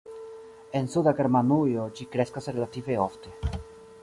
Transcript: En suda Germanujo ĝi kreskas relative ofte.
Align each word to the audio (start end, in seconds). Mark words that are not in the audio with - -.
En 0.79 0.87
suda 0.93 1.13
Germanujo 1.19 1.85
ĝi 1.99 2.09
kreskas 2.17 2.51
relative 2.57 2.99
ofte. 3.09 3.37